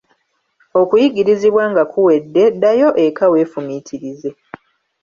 Okuyigirizibwa 0.81 1.63
nga 1.71 1.83
kuwedde, 1.91 2.43
ddayo 2.55 2.89
eka 3.05 3.25
weefumiitirize. 3.31 4.29